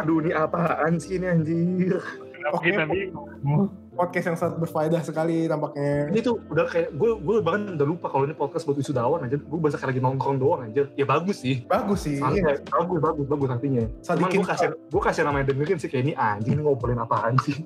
[0.00, 2.00] Aduh, ini apaan sih ini anjir?
[2.34, 2.66] Kenapa Oke.
[2.72, 3.68] kita bingung?
[3.94, 6.10] Podcast yang sangat berfaedah sekali tampaknya.
[6.10, 9.36] Ini tuh udah kayak gue gue bahkan udah lupa kalau ini podcast buat wisudawan aja.
[9.36, 10.82] Gue bahasa kayak lagi nongkrong doang aja.
[10.92, 11.62] Ya bagus sih.
[11.64, 12.18] Bagus sih.
[12.18, 12.66] Santai, Iya.
[12.68, 13.84] bagus, bagus, bagus artinya.
[14.00, 17.54] Cuman gue kasih, gue kasih namanya dengerin sih kayak ini anjing ini ngobrolin apaan sih?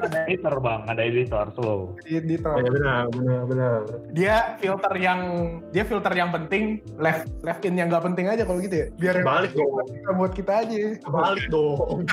[0.00, 1.80] Ada editor bang, ada editor slow.
[2.00, 3.78] di, di Oh, ya benar, benar, benar.
[4.10, 5.20] dia filter yang
[5.68, 9.20] dia filter yang penting left left in yang nggak penting aja kalau gitu ya biar
[9.20, 9.84] Balik dong.
[9.84, 12.08] kita buat kita aja Balik dong.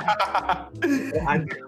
[1.32, 1.67] Anjing.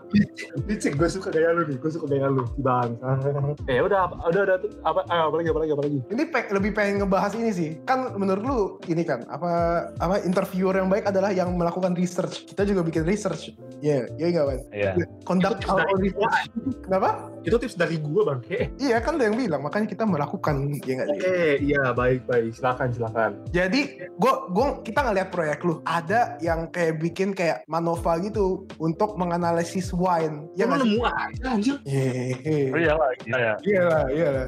[0.67, 2.99] Licik, gue suka gaya lu nih, gue suka gaya lu, bang.
[3.71, 5.99] Eh udah, udah, udah, apa, ah, apa lagi, apa lagi, apa lagi?
[6.11, 7.71] ini pe- lebih pengen ngebahas ini sih.
[7.87, 9.51] Kan menurut lu ini kan apa
[9.97, 12.51] apa interviewer yang baik adalah yang melakukan research.
[12.51, 13.55] Kita juga bikin research.
[13.79, 14.93] Ya ya nggak kan Iya.
[15.23, 16.51] conduct our research.
[16.83, 18.41] kenapa Itu tips dari gue bang.
[18.53, 22.21] Eh, iya kan lo yang bilang makanya kita melakukan ya nggak sih Oke, iya baik
[22.29, 22.53] baik.
[22.57, 23.31] Silakan silakan.
[23.51, 29.17] Jadi gua gua kita ngeliat proyek lu ada yang kayak bikin kayak Manova gitu untuk
[29.17, 30.49] menganalisis wine.
[30.57, 31.77] Ya nggak nemu aja anjir.
[31.87, 33.55] Iya lah, gila ya.
[33.65, 34.47] Iya lah, iya lah.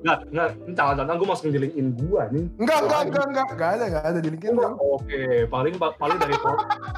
[0.00, 0.48] Enggak, enggak.
[0.54, 2.44] Ini jangan-jangan gue masuk ngelilingin gue nih.
[2.60, 4.54] Enggak, enggak, enggak, enggak, enggak ada, enggak ada di LinkedIn.
[4.80, 6.36] Oke, paling paling dari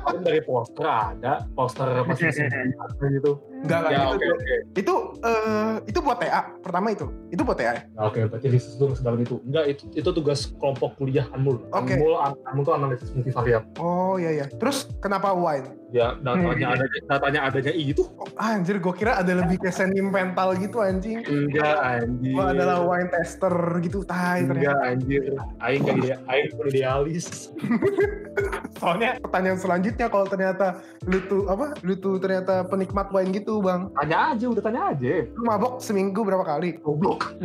[0.02, 2.30] paling dari poster ada poster masih
[3.16, 3.32] gitu.
[3.64, 3.92] Enggak, enggak.
[3.92, 4.54] Ya itu, oke oke.
[4.76, 7.06] itu eh itu buat TA pertama itu.
[7.32, 7.82] Itu buat TA ya?
[7.96, 9.40] Nah, Oke, berarti riset lu sedalam itu.
[9.48, 11.64] Enggak, itu itu tugas kelompok kuliah Anmul.
[11.72, 11.96] Oke.
[11.96, 13.62] Anmul, Anmul itu analisis multivariat.
[13.80, 14.46] Oh iya iya.
[14.50, 15.86] Terus kenapa wine?
[15.94, 18.10] Ya, datanya ada datanya adanya itu.
[18.18, 21.22] Oh, anjir, gua kira ada lebih ke sentimental gitu anjing.
[21.22, 22.34] Enggak, anjir.
[22.34, 23.54] Gua adalah wine tester
[23.86, 25.38] gitu, tai Enggak, anjir.
[25.62, 27.54] Aing gak ide, Aing idealis.
[28.76, 31.72] Soalnya pertanyaan selanjutnya kalau ternyata lu tuh apa?
[31.80, 33.88] Lu tuh ternyata penikmat wine gitu, Bang.
[33.96, 35.24] Tanya aja, udah tanya aja.
[35.32, 36.76] Lu mabok seminggu berapa kali?
[36.84, 37.36] Goblok.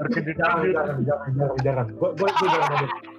[0.00, 1.86] Terkejut Jangan, jangan, jangan, jangan, jangan.
[1.98, 3.09] Gua, gua, gua jarang mabok.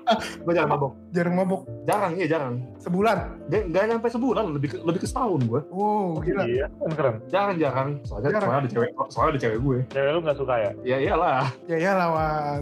[0.44, 0.92] Gua jarang mabok.
[1.12, 2.56] Jarang mabok Jarang, iya jarang.
[2.82, 3.18] sebulan.
[3.50, 5.62] Nggak nyampe sebulan, lebih ke, lebih ke setahun gua.
[5.70, 6.44] Wow, gila.
[6.46, 7.16] Iya, kan keren.
[7.30, 7.90] Jarang, jarang.
[8.06, 8.50] Soalnya, Jarang.
[8.50, 9.78] soalnya ada cewek, soalnya ada cewek gue.
[9.94, 10.72] Cewek lu gak suka ya?
[10.82, 11.44] Ya iyalah.
[11.70, 12.62] Ya ya lawan.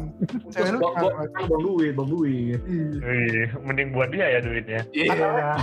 [0.52, 2.60] Cewek lu kan bang duit, bang duit.
[2.68, 4.82] Wih, mending buat dia ya duitnya.
[4.92, 5.56] Iya.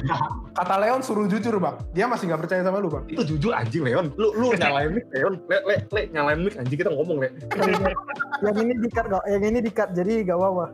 [0.57, 1.77] Kata Leon suruh jujur bang.
[1.93, 3.05] Dia masih nggak percaya sama lu bang.
[3.09, 4.13] Itu jujur anjing Leon.
[4.17, 5.35] Lu lu nyalain mic Leon.
[5.49, 7.29] Le le le nyalain mic anjing kita ngomong le.
[8.45, 10.65] yang ini dikat gak yang ini dikat jadi gak apa-apa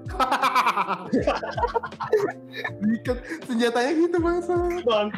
[2.83, 3.19] Diket
[3.49, 4.39] senjatanya gitu bang.
[4.85, 5.09] Bang.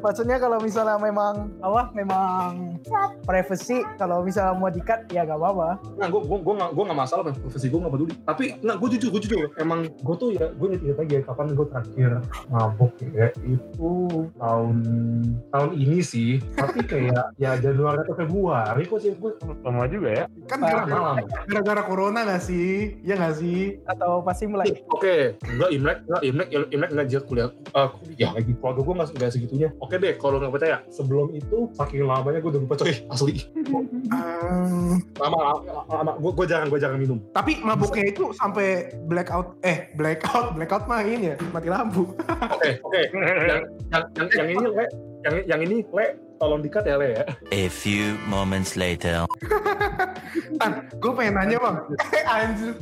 [0.00, 2.78] maksudnya kalau misalnya memang apa memang
[3.26, 7.00] privacy kalau misalnya mau dikat ya gak apa-apa Nah, gua gua gua nggak gua nggak
[7.00, 8.14] masalah kan profesi gua nggak peduli.
[8.24, 9.46] Tapi nggak gua jujur gua jujur.
[9.58, 12.10] Emang gua tuh ya gua inget lagi ya kapan gua terakhir
[12.48, 13.92] mabuk ya itu
[14.38, 14.76] tahun
[15.50, 16.32] tahun ini sih.
[16.54, 20.24] Tapi kayak ya Januari atau Februari kok sih gua Lama juga ya.
[20.48, 21.16] Kan gara-gara malam.
[21.48, 22.96] gara-gara corona nggak sih?
[23.04, 23.60] Iya nggak sih?
[23.86, 27.48] atau pasti mulai Oke, enggak Imlek, enggak Imlek, Imlek ngajar kuliah,
[27.78, 28.52] uh, kuliah lagi.
[28.58, 29.68] Keluarga gue nggak nggak segitunya.
[29.78, 33.46] Oke deh, kalau nggak percaya, sebelum itu saking lamanya gue udah lupa coy, asli.
[34.10, 36.12] Um, Lama, lama, lama.
[36.18, 37.18] Gue gue jarang, gue jarang minum.
[37.30, 39.54] tapi mabuknya itu sampai blackout.
[39.62, 42.10] Eh blackout, blackout mah ini ya mati lampu.
[42.50, 43.00] Oke, oke.
[43.14, 43.62] Yang,
[43.94, 44.84] yang, yang, yang ini le,
[45.22, 46.06] yang, yang ini le,
[46.40, 47.24] tolong dikat ya Le ya.
[47.50, 49.28] A few moments later.
[50.56, 51.76] Tan, gue pengen nanya bang.
[52.32, 52.74] Anjir.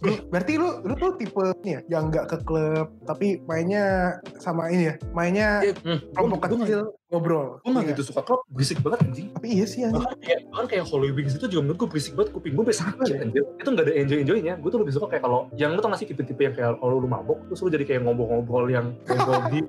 [0.00, 4.68] Lu- berarti lu lu tuh tipe ini ya, yang nggak ke klub tapi mainnya sama
[4.68, 5.48] ini ya, mainnya
[5.80, 7.58] Hmm, kelompok gue kecil ngobrol.
[7.58, 7.90] gue gak Iya.
[7.90, 9.28] gitu suka klub, berisik banget anjing.
[9.30, 9.98] Tapi iya sih anjing.
[9.98, 12.80] Bahkan kayak, bahkan kayak Holy Wings itu juga menurut gue berisik banget, kuping gue bisa
[12.86, 13.42] sakit anjir.
[13.54, 16.06] Itu gak ada enjoy-enjoynya, gue tuh lebih suka kayak kalau, yang lu tau gak sih
[16.06, 19.60] tipe-tipe yang kayak kalau lu mabok, terus lu jadi kayak ngobrol-ngobrol yang ngobrol di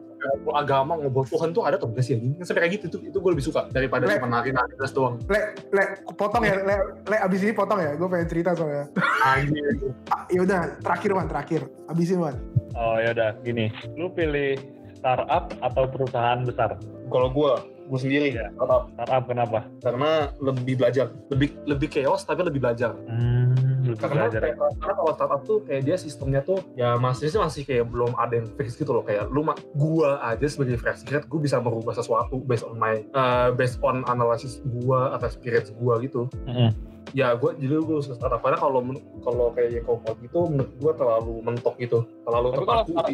[0.52, 2.38] agama, ngobrol Tuhan tuh ada tau gak sih anjing?
[2.42, 5.18] Sampai kayak gitu, itu, itu gue lebih suka daripada Le- cuma nari-nari terus doang.
[5.26, 7.96] Le, le, potong ya, le, le, abis ini potong ya.
[7.96, 8.86] Gue pengen cerita soalnya.
[9.22, 9.92] Anjir.
[10.10, 11.62] Ah, yaudah, terakhir Wan, terakhir.
[11.88, 12.36] Abisin Wan.
[12.72, 14.56] Oh ya udah gini, lu pilih
[14.96, 16.80] startup atau perusahaan besar?
[17.12, 17.52] Kalau gue,
[17.92, 18.48] gue sendiri Iya.
[18.56, 19.60] tetap Startup kenapa?
[19.84, 22.96] karena lebih belajar, lebih lebih chaos tapi lebih belajar.
[23.04, 23.51] Hmm,
[23.92, 24.46] lu karena, belajar ya.
[24.56, 28.16] kayak- karena kalau startup tuh kayak dia sistemnya tuh ya masih sih masih kayak belum
[28.16, 29.44] ada yang fix gitu loh kayak lu
[29.76, 34.08] gua aja sebagai fresh grad gua bisa merubah sesuatu based on my uh, based on
[34.08, 36.72] analysis gua atau experience gua gitu Mm-mm.
[37.12, 38.80] ya gua jadi gua suka startup karena kalau
[39.22, 43.12] kalau kayak yang kompot gitu menurut gua terlalu mentok gitu terlalu Tapi kalau startup-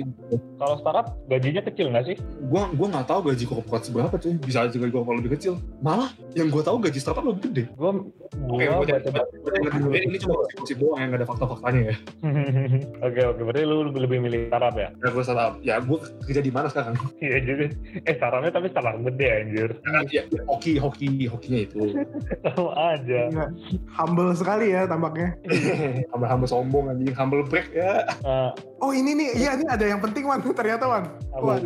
[0.57, 2.17] Kalau startup gajinya kecil nggak sih?
[2.43, 6.09] gua gua nggak tahu gaji korporat seberapa cuy bisa aja gaji korporat lebih kecil malah
[6.33, 7.91] yang gua tahu gaji startup lebih gede Gua
[8.47, 9.23] Oke, gua gua baca
[9.87, 11.95] ini, ini cuma gosip doang yang gak ada fakta-faktanya ya.
[13.07, 14.89] Oke oke, berarti lu lebih lebih milih startup ya?
[14.93, 15.53] Ya gue startup.
[15.61, 16.95] Ya gue kerja di mana sekarang?
[17.23, 17.65] Iya juga.
[18.03, 19.69] Eh startupnya tapi startup gede anjir.
[19.79, 21.83] Ya, ya, hoki, hoki, hokinya itu.
[22.43, 23.21] Sama aja.
[23.25, 23.45] Iya.
[23.93, 25.39] Humble sekali ya tampaknya.
[26.11, 28.03] Hamba-hamba sombong anjing, humble break ya.
[28.21, 30.41] Eh, Oh ini nih, iya ini ada yang penting Wan.
[30.41, 31.03] Ternyata Wan.
[31.31, 31.61] apa?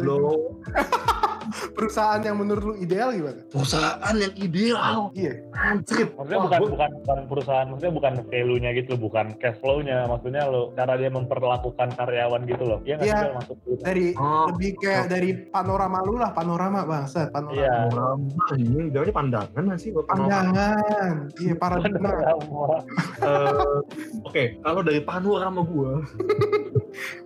[1.78, 3.42] Perusahaan yang menurut lu ideal gimana?
[3.48, 5.10] Perusahaan yang ideal.
[5.14, 5.34] Iya.
[5.54, 6.08] Anjir.
[6.12, 10.44] Maksudnya Wah, bukan, gua- bukan bukan perusahaan, maksudnya bukan value-nya gitu, bukan cash flow-nya, maksudnya
[10.46, 12.80] lo cara dia memperlakukan karyawan gitu loh.
[12.82, 13.20] Iya Iya.
[13.34, 13.82] masuk gitu.
[13.82, 14.50] Dari Oh.
[14.50, 17.56] lebih kayak dari panorama lu lah, panorama bangsa, panorama.
[17.56, 17.74] Iya.
[17.88, 19.90] Panorama ini, jawabnya pandangan gak sih?
[19.92, 20.30] buat panorama?
[20.32, 21.16] Pandangan.
[21.38, 22.10] Iya, paradigma.
[22.12, 22.78] Panorama.
[23.22, 23.78] Eh,
[24.24, 25.92] Oke, kalau dari panorama gue,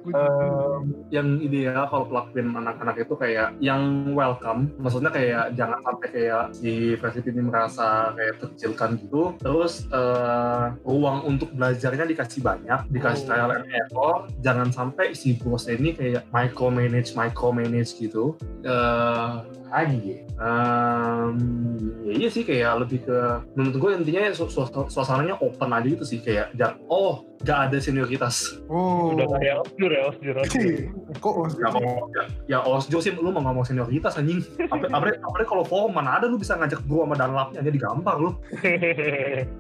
[0.06, 4.70] Em, yang ideal kalau pelakuin anak-anak itu kayak yang welcome.
[4.78, 9.34] Maksudnya kayak jangan sampai kayak si presiden ini merasa kayak terkecilkan gitu.
[9.40, 13.28] Terus eh, ruang untuk belajarnya dikasih banyak dikasih Oh.
[13.32, 14.16] trial and error.
[14.44, 18.36] Jangan sampai si bos ini kayak micromanage micromanage gitu.
[18.62, 19.32] Eh
[19.68, 21.36] lagi Em,
[22.04, 23.18] ya iya sih kayak lebih ke
[23.54, 27.78] menurut gue intinya su- su- suasananya open aja gitu sih kayak jangan oh gak ada
[27.78, 29.14] senioritas Oh.
[29.14, 30.90] Udah kayak osjur ya, osjur, osjur.
[31.16, 34.42] Kok os- Ya, ya, ya osjo sih lu mau ngomong senioritas anjing.
[34.66, 38.34] Apalagi, apalagi, kalau forum mana ada lu bisa ngajak gua sama danlapnya aja digampar lu.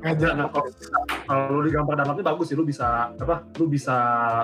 [0.01, 0.67] ngajak Nah, kalau,
[1.23, 3.45] kalau lu digampar danlapnya bagus sih lu bisa apa?
[3.55, 3.95] Lu bisa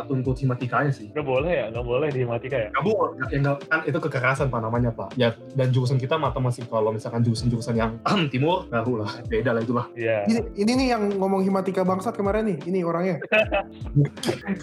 [0.05, 1.09] tuntut himatikanya sih.
[1.09, 2.69] Nggak boleh ya, nggak boleh di matika ya.
[2.69, 2.91] Ya bu,
[3.23, 5.09] ya, nggak- kan itu kekerasan pak namanya pak.
[5.15, 7.91] Ya dan jurusan kita mata masih kalau misalkan jurusan-jurusan yang
[8.31, 9.85] timur baru lah beda lah itulah.
[9.95, 10.25] Iya.
[10.27, 12.57] Ini, ini nih yang ngomong himatika bangsat kemarin nih.
[12.67, 13.17] Ini orangnya.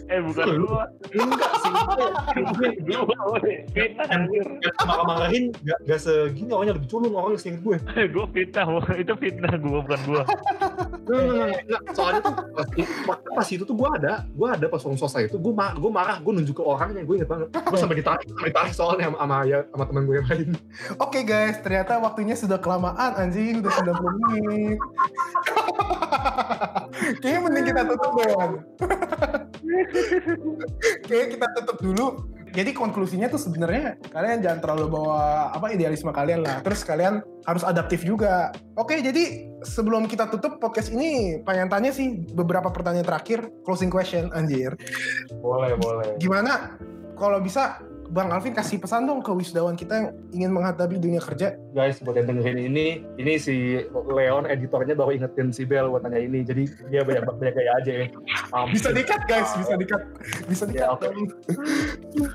[0.08, 0.84] Eh bukan gua.
[1.12, 1.72] Enggak sih.
[4.84, 7.76] Marah-marahin gak, gak segini orangnya lebih culun orang sering gue.
[8.14, 10.22] Gua fitnah, itu fitnah gua bukan gua.
[11.08, 11.80] Nggak, nggak, nggak, nggak.
[11.96, 12.34] soalnya tuh
[13.08, 15.88] pas, pas, itu tuh gue ada, gue ada pas forum swasta itu, gue ma gue
[15.88, 17.48] marah, gue nunjuk ke orangnya, gue inget banget.
[17.48, 20.48] Gue sampai ditarik, sampai ditarik soalnya sama, sama, ya, sama temen gue yang lain.
[21.00, 24.78] Oke guys, ternyata waktunya sudah kelamaan anjing, udah 90 menit.
[27.22, 28.52] Kayaknya mending kita tutup deh, Wan.
[31.08, 32.06] Kayaknya kita tutup dulu.
[32.58, 36.58] Jadi konklusinya tuh sebenarnya kalian jangan terlalu bawa apa idealisme kalian lah.
[36.66, 38.50] Terus kalian harus adaptif juga.
[38.74, 44.34] Oke, jadi sebelum kita tutup podcast ini, pengen tanya sih beberapa pertanyaan terakhir, closing question
[44.34, 44.74] anjir.
[45.38, 46.18] Boleh, boleh.
[46.18, 46.74] Gimana
[47.14, 51.60] kalau bisa Bang Alvin kasih pesan dong ke wisdawan kita yang ingin menghadapi dunia kerja.
[51.76, 56.16] Guys, buat yang dengerin ini, ini si Leon editornya baru ingetin si Bel buat tanya
[56.16, 58.06] ini, jadi dia banyak banyak gaya aja ya.
[58.56, 60.02] Um, Bisa dikat guys, bisa dikat.
[60.48, 60.80] Bisa dikat.
[60.80, 61.04] Ya, oke.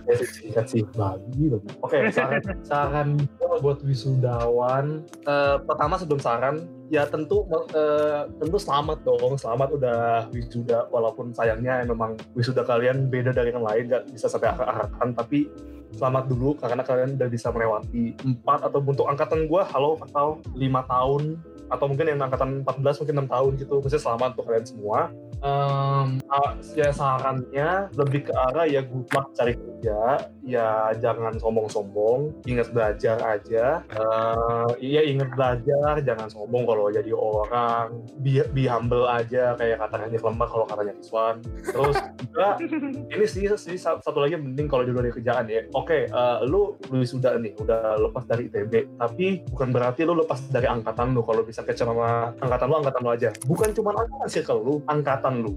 [0.05, 0.85] Ya sih, singkat sih.
[0.93, 1.57] Bagi.
[1.81, 3.09] Oke, saran, saran
[3.41, 5.01] gua buat wisudawan.
[5.25, 9.33] Eh, pertama sebelum saran, ya tentu eh, tentu selamat dong.
[9.41, 14.53] Selamat udah wisuda, walaupun sayangnya memang wisuda kalian beda dari yang lain, nggak bisa sampai
[14.53, 15.49] akhir-akhiran, tapi
[15.97, 20.85] selamat dulu karena kalian udah bisa melewati empat atau untuk angkatan gua halo atau lima
[20.85, 21.41] tahun.
[21.73, 23.81] Atau mungkin yang angkatan 14 mungkin enam tahun gitu.
[23.81, 24.99] Maksudnya selamat untuk kalian semua.
[25.41, 30.15] Em, ah, ya sarannya lebih ke arah ya good luck cari kerja
[30.47, 33.83] ya jangan sombong-sombong ingat belajar aja.
[33.83, 37.99] Eh, iya ingat belajar jangan sombong kalau jadi orang.
[38.15, 41.35] Be, be humble aja kayak katanya Lemah kalau katanya Iswan
[41.67, 42.47] terus juga
[43.13, 45.67] ini sih sih sa- satu lagi yang penting kalau juga dari kerjaan ya.
[45.75, 50.39] Oke eh, lu lu sudah nih udah lepas dari ITB tapi bukan berarti lu lepas
[50.47, 53.29] dari angkatan lu kalau bisa kece sama angkatan lu angkatan lu aja.
[53.43, 55.51] Bukan cuma angkatan circle lu angkatan lu.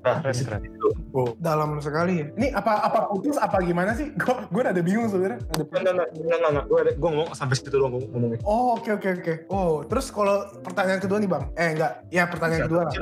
[0.00, 0.64] Nah di situ- keren.
[0.64, 0.88] itu.
[1.12, 2.22] Oh, dalam sekali.
[2.22, 2.26] Ya.
[2.32, 4.14] Ini apa apa putus apa gimana sih?
[4.14, 5.42] Gue gue ada bingung sebenarnya.
[5.50, 5.80] Ada putus.
[5.82, 6.64] Enggak, enggak, enggak, enggak, enggak.
[6.70, 8.38] Gue, gue ngomong sampai situ doang gue ngomongnya.
[8.46, 9.34] Oh oke oke oke.
[9.50, 11.44] Oh terus kalau pertanyaan kedua nih bang?
[11.58, 12.94] Eh enggak, ya pertanyaan kedua lah.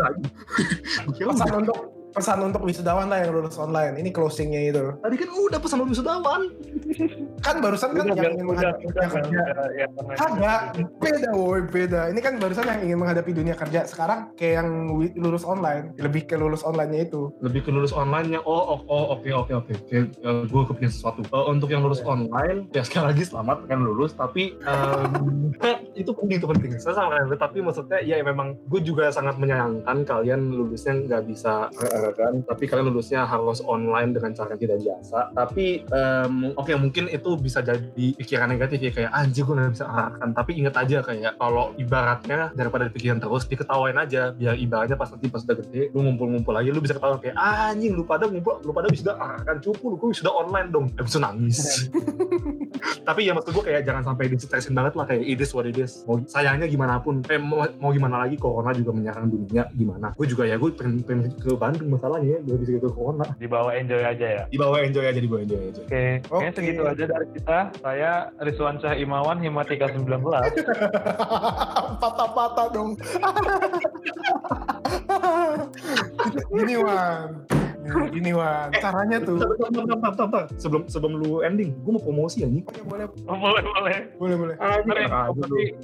[1.13, 1.79] Gue Pesan untuk
[2.15, 3.99] pesan untuk wisudawan lah yang lulus online.
[3.99, 4.85] Ini closingnya itu.
[5.03, 6.43] Tadi kan udah pesan lu wisudawan.
[7.43, 9.43] Kan barusan kan Udah, yang ingin udah, menghadapi udah, dunia kerja.
[9.45, 9.87] udah, ya,
[11.03, 12.01] beda woi beda.
[12.15, 13.85] Ini kan barusan yang ingin menghadapi dunia kerja.
[13.85, 14.69] Sekarang kayak yang
[15.19, 17.35] lulus online, lebih ke lulus online-nya itu.
[17.43, 18.41] Lebih ke lulus online-nya.
[18.47, 19.75] Oh, oh, oh, oke, oke, oke.
[19.91, 21.27] Eh, gue kepikir sesuatu.
[21.27, 24.15] Eh, untuk yang lulus online, ya sekali lagi selamat kan lulus.
[24.15, 25.13] Tapi em,
[26.01, 26.71] itu penting, itu penting.
[26.79, 31.69] Saya sama kalian, tapi maksudnya ya memang gue juga sangat menyayangkan kalian lulusnya nggak bisa
[31.75, 32.45] eh, kan.
[32.45, 35.19] Tapi kalian lulusnya harus online dengan cara yang tidak biasa.
[35.33, 39.87] Tapi em, oke mungkin itu bisa jadi pikiran negatif ya kayak anjir gue nggak bisa
[39.89, 40.29] arahkan.
[40.37, 45.31] Tapi ingat aja kayak kalau ibaratnya daripada dipikirin terus diketawain aja biar ibaratnya pas nanti
[45.31, 48.61] pas udah gede lu ngumpul-ngumpul lagi lu bisa ketawa kayak "Ah, anjing lu pada ngumpul
[48.65, 51.89] lu pada bisa arahkan cupu lu gue sudah online dong eh, bisa nangis
[53.09, 55.79] tapi ya maksud gue kayak jangan sampai distresin banget lah kayak it is what it
[55.79, 60.11] is mau sayangnya gimana pun eh mau, mau gimana lagi corona juga menyerang dunia gimana
[60.17, 63.71] gue juga ya gue pengen, pengen ke Bandung masalahnya ya gue bisa ke corona Dibawa
[63.75, 64.43] enjoy aja ya.
[64.47, 66.57] dibawa enjoy aja dibawa enjoy aja Oke, kayaknya Oke.
[66.57, 67.59] segitu aja dari kita.
[67.79, 70.05] Saya Rizwan Syah Imawan, Himatika 19.
[72.03, 72.91] Patah-patah dong.
[76.51, 77.31] Gini Wan.
[78.11, 78.73] Gini Wan.
[78.75, 79.37] Caranya tuh.
[79.37, 80.45] Bentar, bentar, bentar, bentar, bentar.
[80.57, 83.97] sebelum sebelum lu ending gue mau promosi ya nih Boleh Oh, boleh, boleh.
[84.17, 84.55] boleh boleh.
[84.57, 85.29] Yang Ah,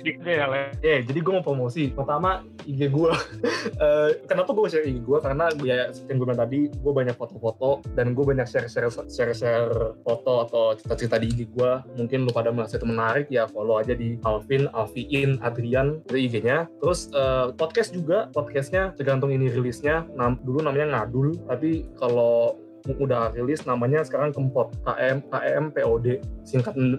[0.00, 0.46] dikit ya.
[0.80, 1.92] Ya, jadi gue mau promosi.
[1.92, 3.10] Pertama, IG gue.
[3.60, 5.18] Eh, kenapa gue share IG gue?
[5.20, 9.96] Karena ya, seperti yang gue bilang tadi, gue banyak foto-foto dan gue banyak share-share share-share
[10.00, 11.70] foto atau cerita-cerita di IG gue.
[11.96, 16.68] Mungkin lu pada merasa itu menarik, ya follow aja di Alvin, Alfiin, Adrian, itu IG-nya.
[16.80, 20.08] Terus eh, podcast juga, podcastnya tergantung ini rilisnya.
[20.12, 26.06] Nam- dulu namanya Ngadul, tapi kalau udah rilis namanya sekarang Kempot KM KM POD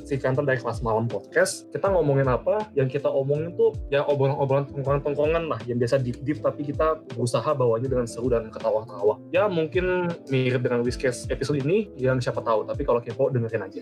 [0.06, 2.70] singkatan dari kelas malam podcast kita ngomongin apa?
[2.78, 5.60] Yang kita omongin tuh ya obrolan-obrolan tongkrongan-tongkrongan lah.
[5.66, 10.62] Yang biasa deep deep tapi kita berusaha bawanya dengan seru dan ketawa-tawa ya mungkin mirip
[10.62, 12.70] dengan Whiskas episode ini yang siapa tahu.
[12.70, 13.82] Tapi kalau kepo dengerin aja.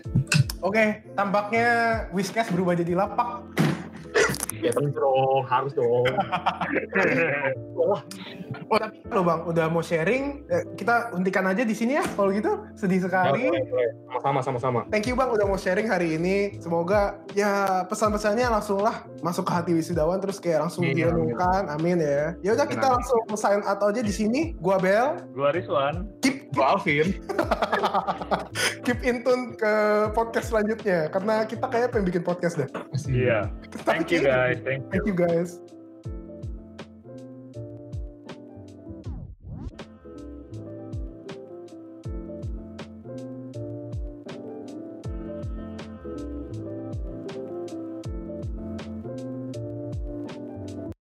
[0.64, 1.68] Oke, tampaknya
[2.16, 3.59] Whiskas berubah jadi lapak.
[4.60, 6.04] Ya tentu dong harus dong
[7.80, 8.04] Wah,
[8.70, 12.06] Oh, tapi lo bang, udah mau sharing, eh, kita hentikan aja di sini ya.
[12.06, 13.50] Kalau gitu, sedih sekali.
[13.50, 13.90] boleh, boleh.
[14.06, 16.54] sama-sama sama-sama Thank you bang udah mau sharing hari ini.
[16.62, 21.66] Semoga ya pesan-pesannya langsung lah masuk ke hati wisudawan terus kayak langsung Amin, direnungkan.
[21.66, 22.38] Amin ya.
[22.46, 24.54] Ya udah kita langsung sign out aja di sini.
[24.62, 25.18] Gua Bel.
[25.34, 26.06] Gua Rizwan.
[26.50, 27.14] Gua Alvin
[28.86, 29.72] keep in tune ke
[30.12, 32.68] podcast selanjutnya karena kita kayak pengen bikin podcast deh.
[33.06, 33.46] Iya.
[33.86, 34.58] Thank you guys.
[34.66, 34.90] Thank you.
[34.90, 35.62] Thank you guys.